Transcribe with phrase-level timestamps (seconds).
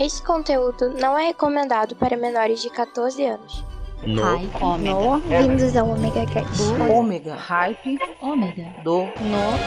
[0.00, 3.62] Esse conteúdo não é recomendado para menores de 14 anos.
[4.02, 4.22] No.
[4.22, 4.50] Hype.
[4.62, 5.28] Ômega.
[5.28, 6.62] Bem-vindos ao Omega Cast.
[6.90, 7.34] Ômega.
[7.34, 7.98] Hype.
[8.22, 8.66] Ômega.
[8.82, 9.02] Do.
[9.02, 9.58] No.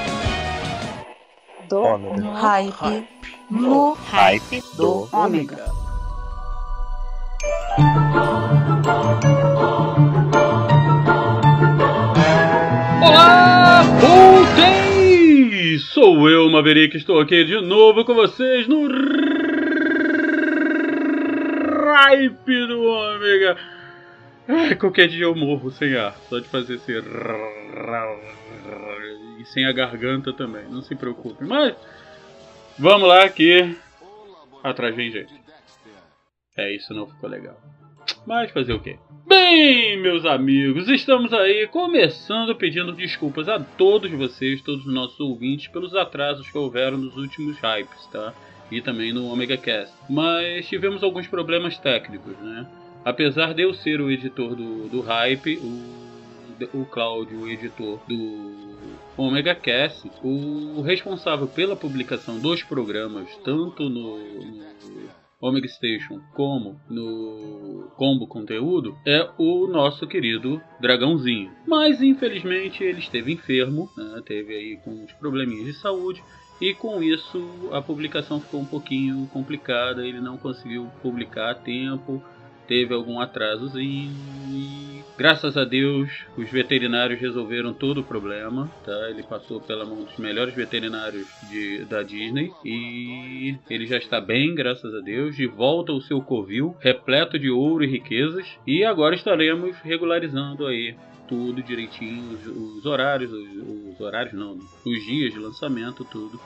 [1.70, 1.84] Do.
[1.84, 2.18] Ômega.
[2.20, 2.34] No.
[2.34, 3.07] Hype.
[3.52, 3.93] No.
[3.93, 5.07] Hype Do.
[5.14, 5.71] Ômega.
[13.04, 15.77] Olá, voltei!
[15.77, 18.88] Sou eu, Maverick, estou aqui de novo com vocês no
[21.93, 23.57] Hype do Ômega.
[24.47, 26.91] Ai, qualquer dia eu morro sem ar, só de fazer esse
[29.39, 31.45] e sem a garganta também, não se preocupe.
[31.45, 31.75] Mas
[32.79, 33.77] vamos lá que
[34.63, 35.33] atrás vem gente.
[36.57, 37.57] É, isso não ficou legal.
[38.25, 38.97] Mas fazer o quê?
[39.27, 45.67] Bem, meus amigos, estamos aí começando pedindo desculpas a todos vocês, todos os nossos ouvintes,
[45.67, 48.33] pelos atrasos que houveram nos últimos hypes, tá?
[48.73, 49.94] E também no Omega Cast.
[50.09, 52.67] Mas tivemos alguns problemas técnicos, né?
[53.06, 58.75] Apesar de eu ser o editor do, do hype, o, o Cláudio, o editor do
[59.16, 65.09] Omega Cast, o responsável pela publicação dos programas, tanto no, no
[65.40, 71.52] Omega Station como no Combo Conteúdo é o nosso querido Dragãozinho.
[71.67, 74.22] Mas infelizmente ele esteve enfermo, né?
[74.25, 76.23] teve aí com uns probleminhas de saúde
[76.62, 82.23] e com isso a publicação ficou um pouquinho complicada, ele não conseguiu publicar a tempo,
[82.68, 84.12] teve algum atrasozinho
[84.50, 89.09] e graças a Deus os veterinários resolveram todo o problema, tá?
[89.09, 94.56] Ele passou pela mão dos melhores veterinários de, da Disney e ele já está bem,
[94.56, 99.16] graças a Deus, de volta ao seu covil, repleto de ouro e riquezas e agora
[99.16, 100.96] estaremos regularizando aí
[101.27, 106.39] tudo direitinho, os, os horários, os, os horários não, os dias de lançamento, tudo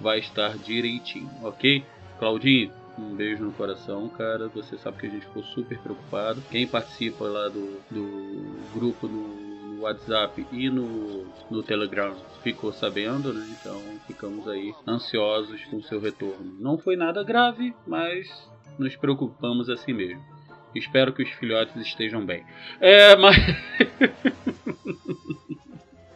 [0.00, 1.84] vai estar direitinho, ok?
[2.18, 4.48] Claudinho, um beijo no coração, cara.
[4.48, 6.42] Você sabe que a gente ficou super preocupado.
[6.50, 13.32] Quem participa lá do, do grupo no, no WhatsApp e no, no Telegram ficou sabendo,
[13.32, 13.46] né?
[13.60, 16.56] Então ficamos aí ansiosos com seu retorno.
[16.58, 18.28] Não foi nada grave, mas
[18.78, 20.37] nos preocupamos assim mesmo.
[20.74, 22.44] Espero que os filhotes estejam bem.
[22.80, 23.36] É, mas.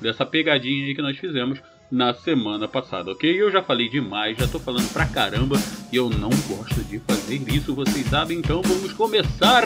[0.00, 1.62] dessa pegadinha aí que nós fizemos
[1.94, 3.40] na semana passada, ok?
[3.40, 5.56] Eu já falei demais, já tô falando pra caramba
[5.92, 9.62] e eu não gosto de fazer isso, vocês sabem, então vamos começar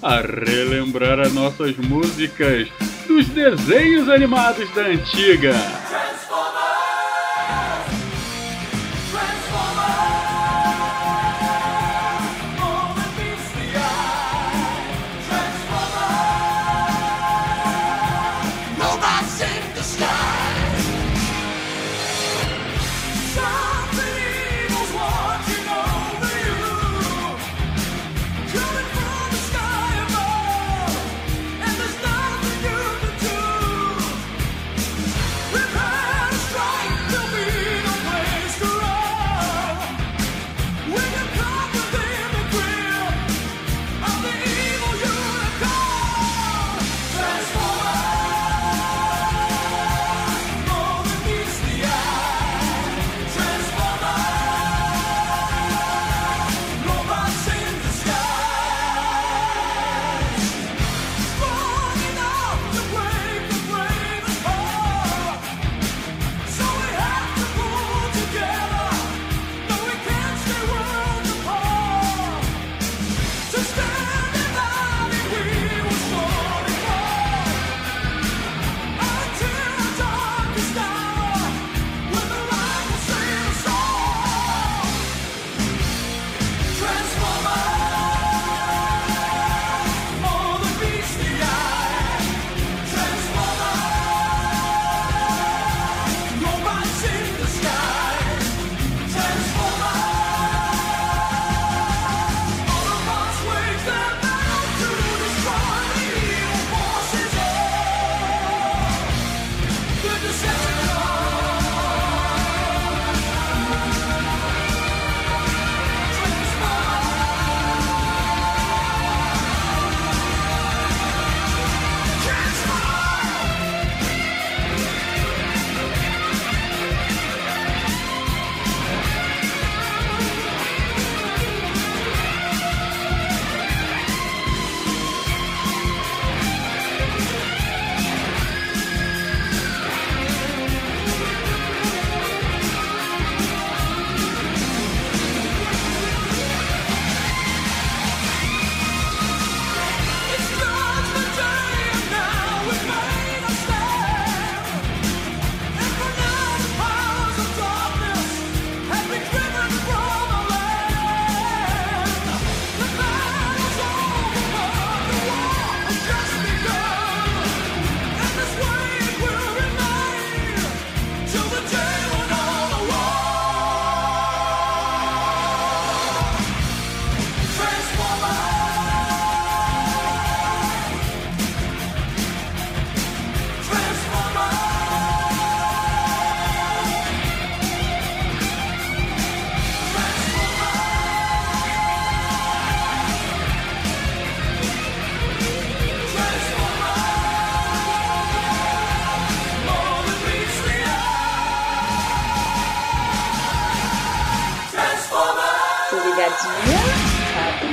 [0.00, 2.68] a relembrar as nossas músicas
[3.08, 5.81] dos desenhos animados da antiga.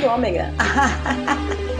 [0.06, 0.52] Ômega.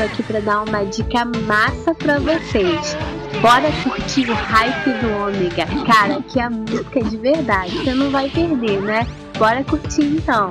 [0.00, 2.96] tô aqui pra dar uma dica massa pra vocês.
[3.42, 5.66] Bora curtir o hype do Ômega.
[5.86, 7.76] Cara, que a música é de verdade.
[7.78, 9.06] Você não vai perder, né?
[9.38, 10.48] Bora curtir então.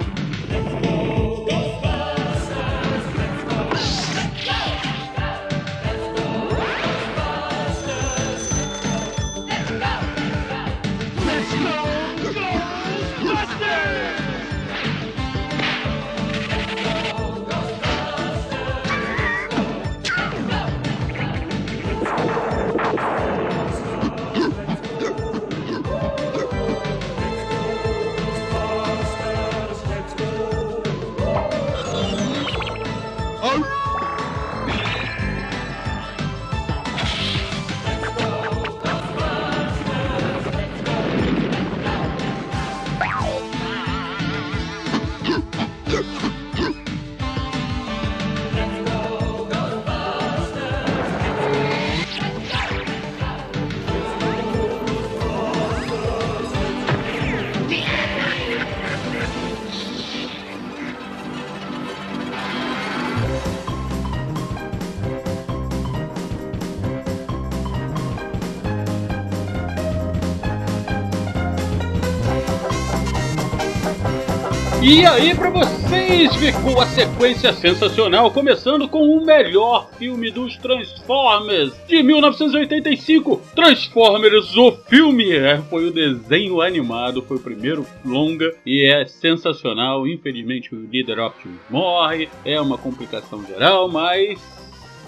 [74.91, 81.72] E aí, pra vocês, ficou a sequência sensacional, começando com o melhor filme dos Transformers
[81.88, 85.31] de 1985, Transformers o filme.
[85.31, 90.08] É, foi o desenho animado, foi o primeiro longa e é sensacional.
[90.08, 94.39] Infelizmente, o líder Optimus morre, é uma complicação geral, mas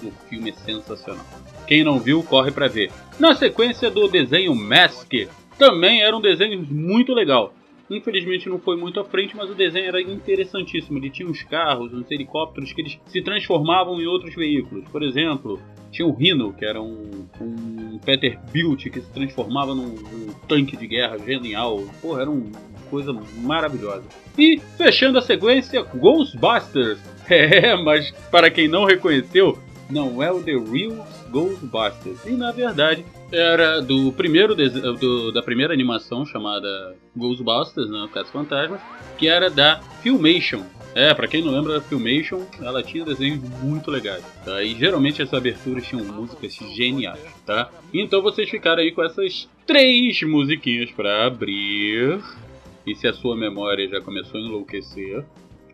[0.00, 1.26] o filme é sensacional.
[1.66, 2.92] Quem não viu, corre pra ver.
[3.18, 5.12] Na sequência do desenho Mask,
[5.58, 7.52] também era um desenho muito legal.
[7.96, 10.98] Infelizmente não foi muito à frente, mas o desenho era interessantíssimo.
[10.98, 14.88] Ele tinha uns carros, uns helicópteros que eles se transformavam em outros veículos.
[14.88, 20.32] Por exemplo, tinha o Rhino, que era um, um Peterbilt que se transformava num, num
[20.48, 21.84] tanque de guerra genial.
[22.00, 22.50] Pô, era uma
[22.90, 24.04] coisa maravilhosa.
[24.36, 26.98] E fechando a sequência, Ghostbusters.
[27.30, 29.56] É, mas para quem não reconheceu,
[29.88, 32.26] não é o The Real Ghostbusters.
[32.26, 38.80] E na verdade era do primeiro do- da primeira animação chamada Ghostbusters, né, Caça Fantasmas,
[39.18, 40.62] que era da Filmation.
[40.94, 44.62] É, pra quem não lembra da Filmation, ela tinha desenhos muito legais, tá?
[44.62, 47.70] E geralmente as aberturas tinham músicas geniais, tá?
[47.94, 52.20] Então vocês ficaram aí com essas três musiquinhas pra abrir.
[52.86, 55.24] E se a sua memória já começou a enlouquecer,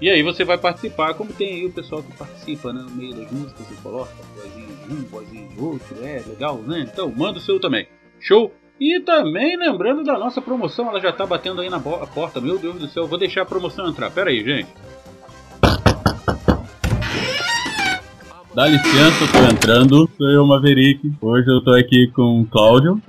[0.00, 3.14] E aí você vai participar, como tem aí o pessoal que participa né, no meio
[3.14, 6.88] das músicas e coloca vozinha de um, vozinha de outro, é legal, né?
[6.90, 7.86] Então manda o seu também.
[8.18, 8.50] Show?
[8.80, 12.40] E também lembrando da nossa promoção, ela já tá batendo aí na porta.
[12.40, 14.10] Meu Deus do céu, vou deixar a promoção entrar.
[14.10, 14.68] Pera aí, gente.
[18.54, 20.10] Dá licença, eu tô entrando.
[20.16, 21.12] Sou eu, Maverick.
[21.20, 23.00] Hoje eu tô aqui com o Cláudio,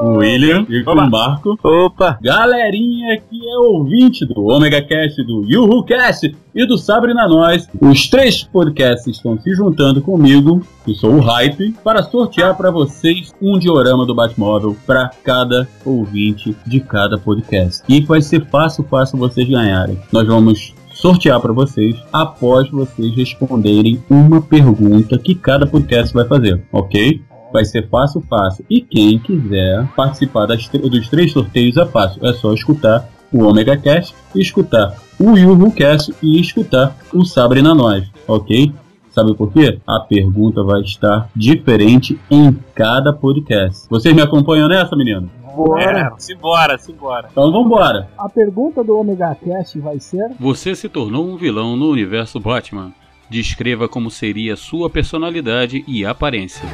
[0.00, 1.58] o William e com o Marco.
[1.62, 2.18] Opa!
[2.22, 8.08] Galerinha que é ouvinte do Omega Cast, do Yuhu Cast e do Sabrina Nós, os
[8.08, 13.58] três podcasts estão se juntando comigo, que sou o Hype, para sortear para vocês um
[13.58, 17.82] diorama do Batmóvel para cada ouvinte de cada podcast.
[17.88, 19.98] E vai ser fácil, fácil vocês ganharem.
[20.12, 26.62] Nós vamos sortear para vocês após vocês responderem uma pergunta que cada podcast vai fazer,
[26.72, 27.22] ok?
[27.52, 28.64] Vai ser fácil, fácil.
[28.70, 32.24] E quem quiser participar das dos três sorteios é fácil.
[32.26, 38.10] É só escutar o Omega Cast, escutar o Yuhu Cast e escutar o Sabrina Nós,
[38.26, 38.72] ok?
[39.10, 39.78] Sabe por quê?
[39.86, 43.86] A pergunta vai estar diferente em cada podcast.
[43.90, 45.28] Vocês me acompanham nessa, menino?
[45.54, 46.14] Bora!
[46.16, 47.28] simbora, simbora.
[47.30, 48.08] Então vambora!
[48.16, 52.92] A pergunta do Omega Cast vai ser: Você se tornou um vilão no universo Batman.
[53.28, 56.68] Descreva como seria sua personalidade e aparência.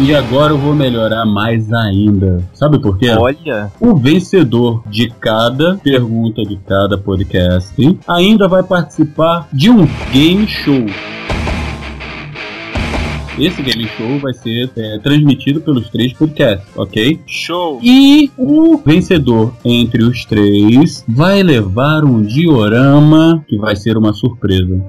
[0.00, 2.42] E agora eu vou melhorar mais ainda.
[2.52, 3.10] Sabe por quê?
[3.10, 3.70] Olha.
[3.80, 10.84] O vencedor de cada pergunta de cada podcast ainda vai participar de um game show.
[13.38, 17.20] Esse game show vai ser é, transmitido pelos três podcasts, ok?
[17.26, 17.80] Show.
[17.82, 24.80] E o vencedor entre os três vai levar um diorama que vai ser uma surpresa.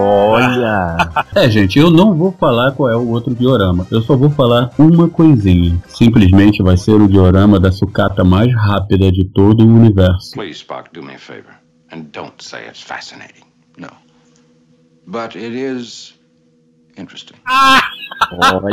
[0.00, 0.96] Olha.
[1.34, 3.86] É, gente, eu não vou falar qual é o outro diorama.
[3.90, 5.78] Eu só vou falar uma coisinha.
[5.88, 10.32] Simplesmente vai ser o diorama da sucata mais rápida de todo o universo.
[10.32, 11.54] Please, Spock, do me a favor.
[11.92, 13.44] And don't say it's fascinating.
[13.78, 13.88] No.
[15.06, 16.14] But it is
[16.96, 17.36] interesting.
[18.32, 18.70] Olha,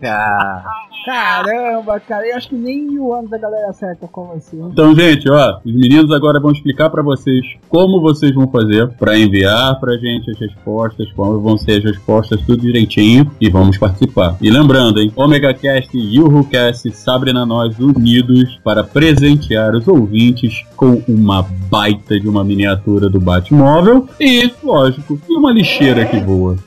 [0.00, 0.64] caraca.
[1.08, 4.58] Caramba, cara, eu acho que nem o ano da galera acerta como vai ser.
[4.58, 9.18] Então, gente, ó, os meninos agora vão explicar pra vocês como vocês vão fazer pra
[9.18, 14.36] enviar pra gente as respostas, como vão ser as respostas, tudo direitinho e vamos participar.
[14.38, 21.02] E lembrando, hein, Omega Cast e UruCast Sabrina Nós unidos para presentear os ouvintes com
[21.08, 26.58] uma baita de uma miniatura do Batmóvel e, lógico, e uma lixeira que voa.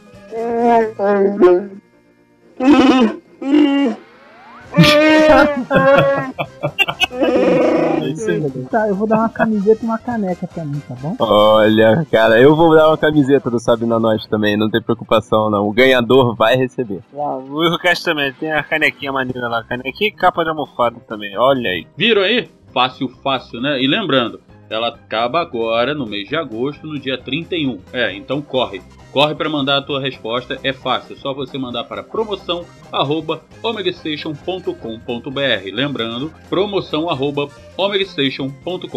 [8.70, 11.16] Tá, eu vou dar uma camiseta e uma caneca pra mim, tá bom?
[11.20, 15.50] Olha, cara, eu vou dar uma camiseta do Sabe na Nós também, não tem preocupação
[15.50, 15.68] não.
[15.68, 17.02] O ganhador vai receber.
[17.14, 21.70] O Eurocast também tem a canequinha maneira lá, canequinha e capa de almofada também, olha
[21.70, 21.88] aí.
[21.96, 22.50] Viram aí?
[22.74, 23.82] Fácil, fácil, né?
[23.82, 27.80] E lembrando, ela acaba agora no mês de agosto, no dia 31.
[27.92, 28.82] É, então corre.
[29.12, 33.44] Corre para mandar a tua resposta, é fácil, é só você mandar para promoção arroba
[33.62, 35.74] omegastation.com.br.
[35.74, 38.88] Lembrando, promoção arroba omegastation.com.br,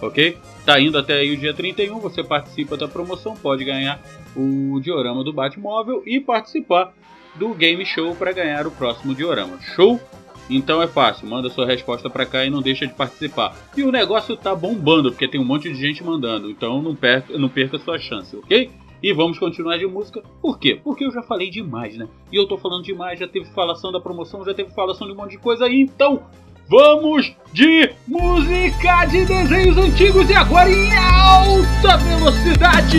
[0.00, 0.38] ok?
[0.64, 4.00] Tá indo até aí o dia 31, você participa da promoção, pode ganhar
[4.36, 6.94] o diorama do Batmóvel e participar
[7.34, 9.58] do game show para ganhar o próximo diorama.
[9.60, 10.00] Show?
[10.48, 13.56] Então é fácil, manda sua resposta pra cá e não deixa de participar.
[13.76, 17.36] E o negócio tá bombando, porque tem um monte de gente mandando, então não perca,
[17.36, 18.70] não perca sua chance, ok?
[19.02, 20.22] E vamos continuar de música.
[20.40, 20.80] Por quê?
[20.82, 22.08] Porque eu já falei demais, né?
[22.32, 25.16] E eu tô falando demais, já teve falação da promoção, já teve falação de um
[25.16, 26.22] monte de coisa aí, então
[26.68, 32.98] vamos de música de desenhos antigos e agora em alta velocidade!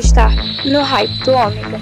[0.00, 0.34] Estar:
[0.64, 1.80] no hype do Ômega.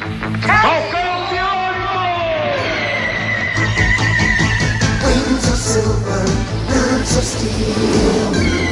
[5.04, 6.24] Wings of silver,
[6.68, 8.67] birds of steel.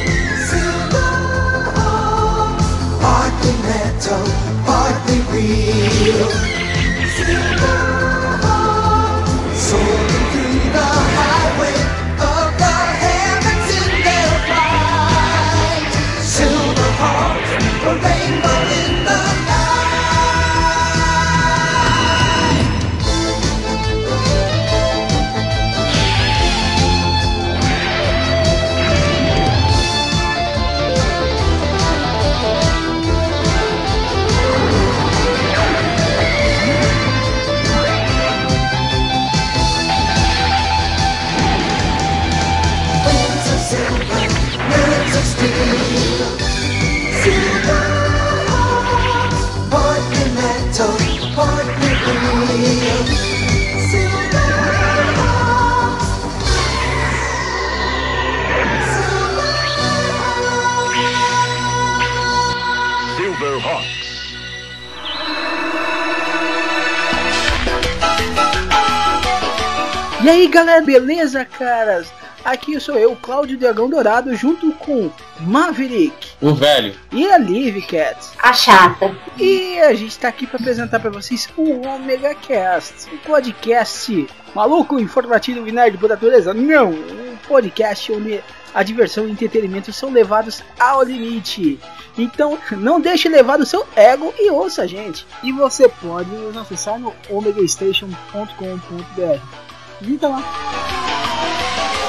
[70.27, 72.11] E aí galera, beleza, caras?
[72.43, 75.09] Aqui sou eu, Cláudio Dragão Dourado, junto com
[75.39, 76.93] Maverick O velho.
[77.13, 78.17] e a Liv Cat.
[78.43, 79.15] A chata.
[79.37, 84.99] E a gente tá aqui pra apresentar pra vocês o Omega Cast, um podcast maluco,
[84.99, 86.53] informativo e nerd por natureza.
[86.53, 91.79] Não, um podcast onde a diversão e o entretenimento são levados ao limite.
[92.17, 95.25] Então, não deixe levar o seu ego e ouça a gente.
[95.41, 99.66] E você pode nos acessar no omegastation.com.br.
[99.99, 100.41] Visita lá.
[100.41, 102.06] Thundercats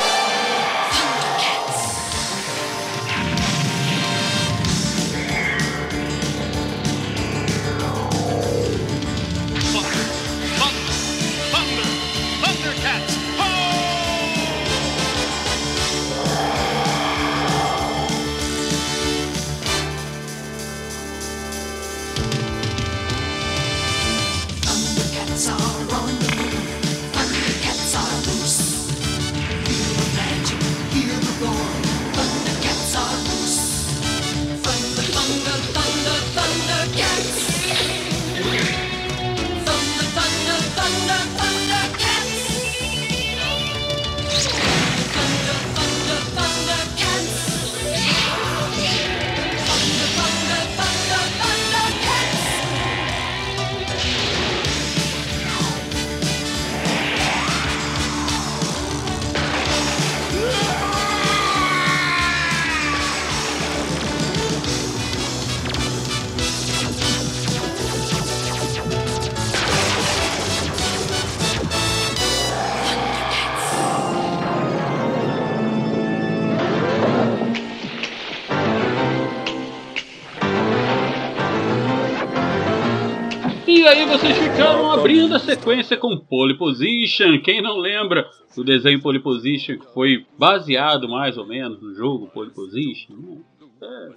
[85.08, 87.40] abrindo a sequência com Pole Position.
[87.40, 92.28] Quem não lembra do desenho Pole Position que foi baseado mais ou menos no jogo
[92.28, 93.38] Pole Position?
[93.80, 94.08] É.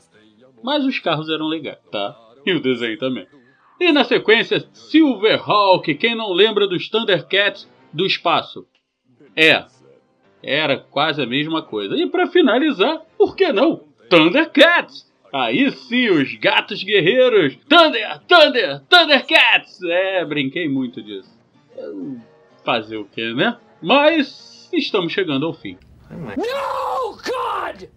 [0.61, 2.13] Mas os carros eram legais, tá?
[2.45, 3.25] E o desenho também.
[3.79, 5.95] E na sequência, Silverhawk.
[5.95, 8.67] Quem não lembra dos Thundercats do espaço?
[9.33, 9.65] É.
[10.43, 11.95] Era quase a mesma coisa.
[11.95, 13.85] E pra finalizar, por que não?
[14.09, 15.09] Thundercats!
[15.33, 17.57] Aí sim, os gatos guerreiros!
[17.69, 18.19] Thunder!
[18.27, 18.81] Thunder!
[18.89, 19.81] Thundercats!
[19.83, 21.31] É, brinquei muito disso.
[22.65, 23.57] Fazer o que, né?
[23.81, 25.77] Mas estamos chegando ao fim.
[26.09, 27.89] No, God!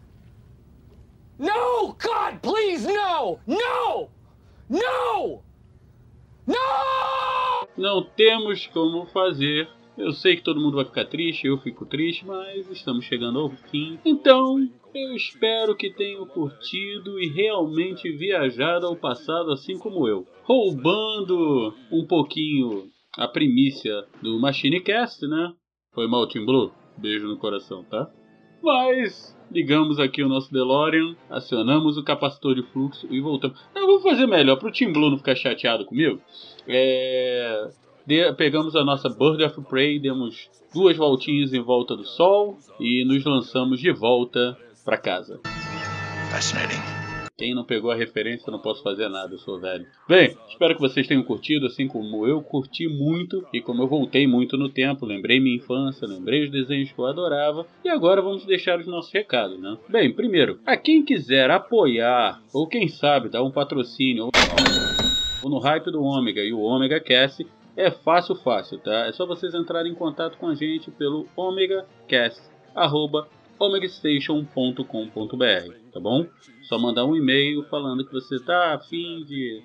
[1.38, 3.40] No, God, please, no!
[3.46, 4.08] No!
[4.70, 5.42] No!
[6.46, 7.68] No!
[7.76, 9.68] Não temos como fazer.
[9.98, 13.50] Eu sei que todo mundo vai ficar triste, eu fico triste, mas estamos chegando ao
[13.50, 13.98] fim.
[14.04, 20.26] Então, eu espero que tenham curtido e realmente viajado ao passado assim como eu.
[20.44, 22.84] Roubando um pouquinho
[23.16, 25.52] a primícia do Machinecast, né?
[25.92, 26.72] Foi mal, Team Blue?
[26.96, 28.10] Beijo no coração, tá?
[28.62, 33.60] Mas ligamos aqui o nosso DeLorean, acionamos o capacitor de fluxo e voltamos.
[33.74, 36.20] Eu vou fazer melhor pro Team Blue não ficar chateado comigo.
[36.66, 37.68] É,
[38.06, 43.04] de- pegamos a nossa Bird of Prey, demos duas voltinhas em volta do Sol e
[43.04, 45.40] nos lançamos de volta para casa.
[46.30, 46.82] Fascinating.
[47.36, 49.84] Quem não pegou a referência, não posso fazer nada, eu sou velho.
[50.08, 54.24] Bem, espero que vocês tenham curtido, assim como eu curti muito, e como eu voltei
[54.24, 58.46] muito no tempo, lembrei minha infância, lembrei os desenhos que eu adorava, e agora vamos
[58.46, 59.76] deixar os nossos recados, né?
[59.88, 64.28] Bem, primeiro, a quem quiser apoiar, ou quem sabe dar um patrocínio,
[65.42, 67.44] ou no hype do Ômega e o Ômega Cast,
[67.76, 69.06] é fácil, fácil, tá?
[69.06, 72.40] É só vocês entrarem em contato com a gente pelo omegacast,
[72.72, 76.26] arroba omegastation.com.br, tá bom?
[76.62, 79.62] Só mandar um e-mail falando que você tá afim de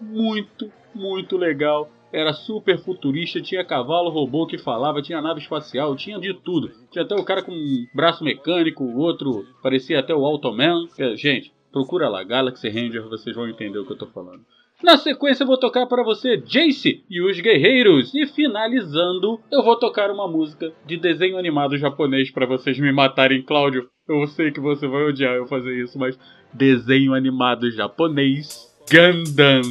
[0.00, 1.88] muito, muito legal.
[2.12, 6.70] Era super futurista, tinha cavalo robô que falava, tinha nave espacial, tinha de tudo.
[6.90, 10.86] Tinha até o cara com um braço mecânico, o outro parecia até o Automan.
[10.98, 14.44] É, Gente, procura lá, Galaxy Ranger, vocês vão entender o que eu tô falando.
[14.84, 19.78] Na sequência eu vou tocar para você Jace e os Guerreiros e finalizando eu vou
[19.78, 23.88] tocar uma música de desenho animado japonês para vocês me matarem, Cláudio.
[24.06, 26.18] Eu sei que você vai odiar eu fazer isso, mas
[26.52, 29.62] desenho animado japonês Gundam.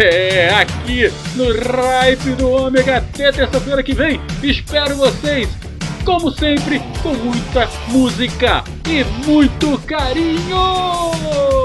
[0.00, 1.04] É aqui
[1.36, 4.20] no Ripe do Ômega até terça-feira que vem.
[4.42, 5.48] Espero vocês,
[6.04, 11.57] como sempre, com muita música e muito carinho.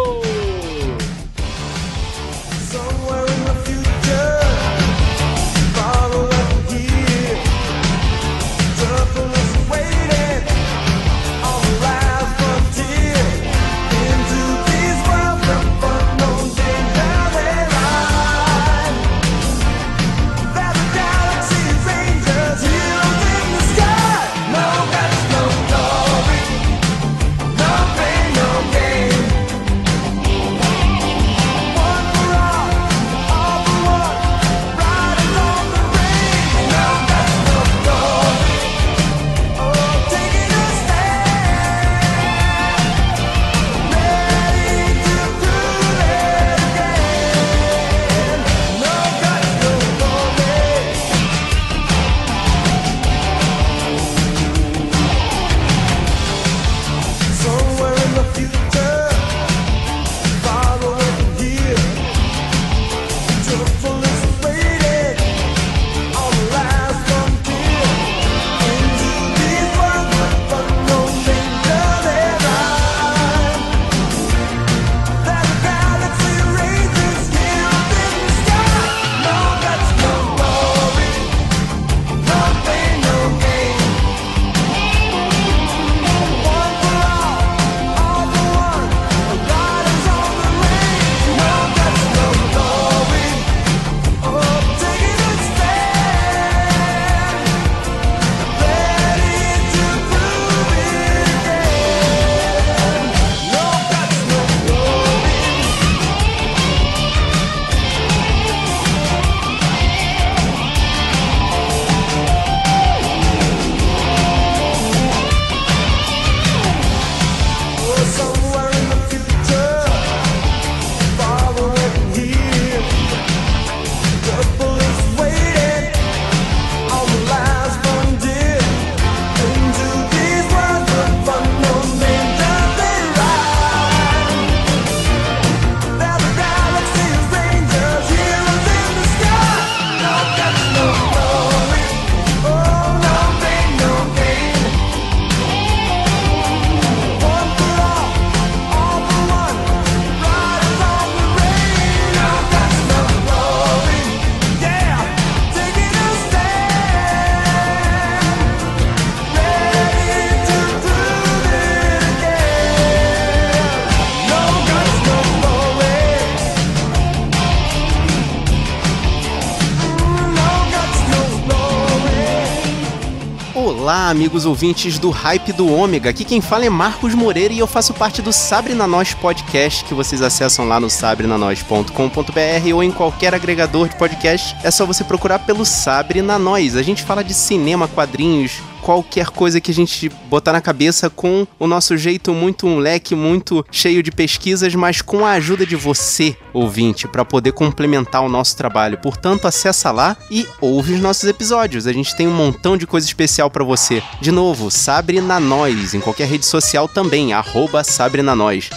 [174.13, 176.11] Amigos ouvintes do Hype do Ômega.
[176.11, 179.83] Aqui quem fala é Marcos Moreira e eu faço parte do Sabre na Nós podcast
[179.85, 184.55] que vocês acessam lá no sabrenanois.com.br ou em qualquer agregador de podcast.
[184.63, 186.75] É só você procurar pelo Sabre na Nós.
[186.75, 191.47] A gente fala de cinema, quadrinhos, qualquer coisa que a gente botar na cabeça com
[191.57, 196.35] o nosso jeito muito leque muito cheio de pesquisas, mas com a ajuda de você,
[196.51, 198.97] ouvinte, para poder complementar o nosso trabalho.
[198.97, 201.87] Portanto, acessa lá e ouve os nossos episódios.
[201.87, 204.03] A gente tem um montão de coisa especial para você.
[204.19, 208.69] De novo, Sabre na Nós, em qualquer rede social também, arroba Sabre na Nós.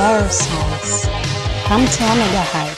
[0.00, 2.69] Come to Omega High.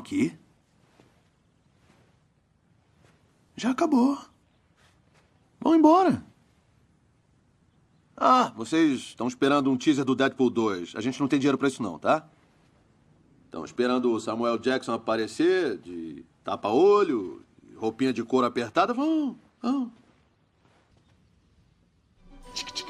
[0.00, 0.36] aqui?
[3.56, 4.18] Já acabou.
[5.60, 6.24] Vão embora.
[8.16, 10.96] Ah, vocês estão esperando um teaser do Deadpool 2.
[10.96, 12.28] A gente não tem dinheiro pra isso não, tá?
[13.44, 17.44] Estão esperando o Samuel Jackson aparecer de tapa-olho,
[17.76, 18.92] roupinha de couro apertada.
[18.92, 19.92] Vão, vão.
[22.54, 22.89] Tic, tic.